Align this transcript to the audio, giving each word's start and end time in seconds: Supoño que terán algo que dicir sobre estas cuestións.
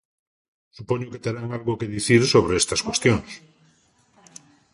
Supoño 0.77 1.11
que 1.11 1.23
terán 1.25 1.47
algo 1.57 1.79
que 1.79 1.91
dicir 1.95 2.21
sobre 2.33 2.53
estas 2.61 2.83
cuestións. 2.87 3.29